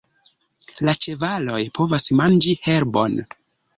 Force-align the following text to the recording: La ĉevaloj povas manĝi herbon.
La 0.87 0.95
ĉevaloj 1.03 1.61
povas 1.79 2.07
manĝi 2.21 2.59
herbon. 2.65 3.19